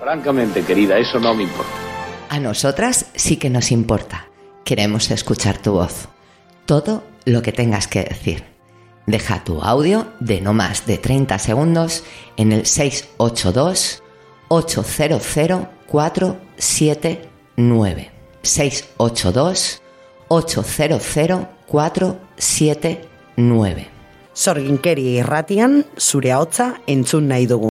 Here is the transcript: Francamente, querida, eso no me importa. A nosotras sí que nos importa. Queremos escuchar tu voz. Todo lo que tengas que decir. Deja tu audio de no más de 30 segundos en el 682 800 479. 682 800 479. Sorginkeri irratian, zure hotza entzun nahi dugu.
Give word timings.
Francamente, 0.00 0.64
querida, 0.64 0.98
eso 0.98 1.20
no 1.20 1.34
me 1.34 1.42
importa. 1.42 1.70
A 2.30 2.40
nosotras 2.40 3.04
sí 3.14 3.36
que 3.36 3.50
nos 3.50 3.70
importa. 3.70 4.30
Queremos 4.64 5.10
escuchar 5.10 5.58
tu 5.58 5.72
voz. 5.72 6.08
Todo 6.64 7.04
lo 7.26 7.42
que 7.42 7.52
tengas 7.52 7.86
que 7.86 8.04
decir. 8.04 8.44
Deja 9.06 9.44
tu 9.44 9.60
audio 9.60 10.06
de 10.20 10.40
no 10.40 10.54
más 10.54 10.86
de 10.86 10.96
30 10.96 11.38
segundos 11.38 12.02
en 12.36 12.52
el 12.52 12.64
682 12.64 14.02
800 14.48 15.22
479. 15.86 18.10
682 18.42 19.82
800 20.28 21.46
479. 21.66 23.88
Sorginkeri 24.32 25.18
irratian, 25.18 25.84
zure 25.98 26.34
hotza 26.34 26.80
entzun 26.86 27.28
nahi 27.28 27.46
dugu. 27.46 27.68